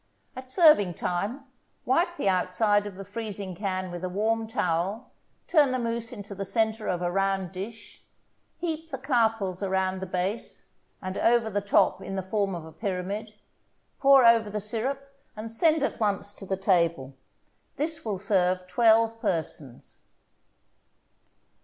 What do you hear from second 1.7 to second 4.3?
wipe the outside of the freezing can with a